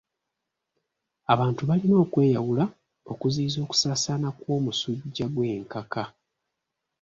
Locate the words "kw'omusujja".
4.39-5.25